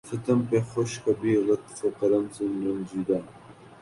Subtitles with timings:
[0.09, 3.19] ستم پہ خوش کبھی لطف و کرم سے رنجیدہ